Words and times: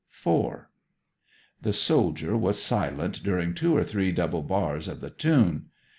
IV 0.25 0.61
The 1.61 1.73
soldier 1.73 2.35
was 2.35 2.59
silent 2.59 3.21
during 3.21 3.53
two 3.53 3.77
or 3.77 3.83
three 3.83 4.11
double 4.11 4.41
bars 4.41 4.87
of 4.87 4.99
the 4.99 5.11
tune. 5.11 5.67